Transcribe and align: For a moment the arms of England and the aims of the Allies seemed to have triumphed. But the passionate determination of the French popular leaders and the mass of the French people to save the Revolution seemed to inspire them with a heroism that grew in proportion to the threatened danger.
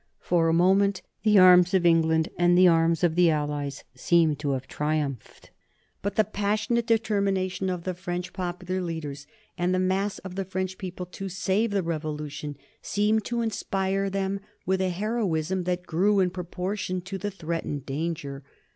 For 0.19 0.47
a 0.47 0.51
moment 0.51 1.03
the 1.21 1.37
arms 1.37 1.75
of 1.75 1.85
England 1.85 2.29
and 2.35 2.57
the 2.57 2.65
aims 2.65 3.03
of 3.03 3.13
the 3.13 3.29
Allies 3.29 3.83
seemed 3.93 4.39
to 4.39 4.53
have 4.53 4.67
triumphed. 4.67 5.51
But 6.01 6.15
the 6.15 6.23
passionate 6.23 6.87
determination 6.87 7.69
of 7.69 7.83
the 7.83 7.93
French 7.93 8.33
popular 8.33 8.81
leaders 8.81 9.27
and 9.59 9.75
the 9.75 9.79
mass 9.79 10.17
of 10.17 10.33
the 10.33 10.43
French 10.43 10.79
people 10.79 11.05
to 11.05 11.29
save 11.29 11.69
the 11.69 11.83
Revolution 11.83 12.57
seemed 12.81 13.25
to 13.25 13.41
inspire 13.43 14.09
them 14.09 14.39
with 14.65 14.81
a 14.81 14.89
heroism 14.89 15.65
that 15.65 15.85
grew 15.85 16.19
in 16.19 16.31
proportion 16.31 17.01
to 17.01 17.19
the 17.19 17.29
threatened 17.29 17.85
danger. 17.85 18.43